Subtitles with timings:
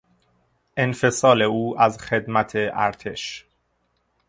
[0.77, 3.45] انفصال او از خدمت ارتش